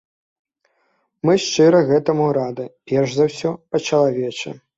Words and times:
Мы 1.29 1.33
шчыра 1.43 1.81
гэтаму 1.91 2.25
рады, 2.39 2.65
перш 2.93 3.15
за 3.19 3.29
ўсё, 3.29 3.53
па-чалавечы. 3.71 4.57